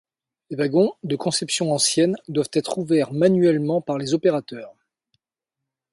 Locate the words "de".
1.03-1.15